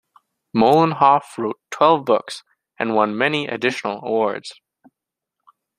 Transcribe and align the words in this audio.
Mollenhoff 0.57 1.37
wrote 1.37 1.59
twelve 1.69 2.05
books 2.05 2.41
and 2.79 2.95
won 2.95 3.15
many 3.15 3.45
additional 3.45 4.03
awards. 4.03 4.59